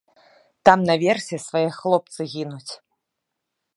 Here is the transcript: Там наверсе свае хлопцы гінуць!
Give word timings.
Там 0.69 0.79
наверсе 0.89 1.39
свае 1.47 1.67
хлопцы 1.77 2.21
гінуць! 2.33 2.73